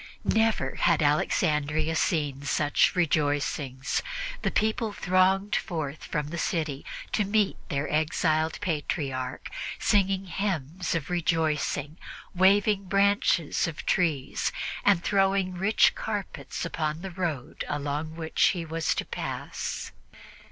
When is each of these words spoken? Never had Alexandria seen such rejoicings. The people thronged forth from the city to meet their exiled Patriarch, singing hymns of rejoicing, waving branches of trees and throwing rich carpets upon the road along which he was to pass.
Never 0.23 0.73
had 0.77 1.03
Alexandria 1.03 1.95
seen 1.95 2.41
such 2.43 2.95
rejoicings. 2.95 4.01
The 4.41 4.49
people 4.49 4.93
thronged 4.93 5.55
forth 5.55 6.05
from 6.05 6.29
the 6.29 6.39
city 6.39 6.83
to 7.11 7.23
meet 7.23 7.55
their 7.69 7.87
exiled 7.87 8.59
Patriarch, 8.61 9.51
singing 9.77 10.25
hymns 10.25 10.95
of 10.95 11.11
rejoicing, 11.11 11.99
waving 12.33 12.85
branches 12.85 13.67
of 13.67 13.85
trees 13.85 14.51
and 14.83 15.03
throwing 15.03 15.53
rich 15.53 15.93
carpets 15.93 16.65
upon 16.65 17.03
the 17.03 17.11
road 17.11 17.63
along 17.67 18.15
which 18.15 18.43
he 18.55 18.65
was 18.65 18.95
to 18.95 19.05
pass. 19.05 19.91